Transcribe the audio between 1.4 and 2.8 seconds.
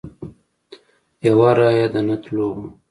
رایه د نه تلو وه.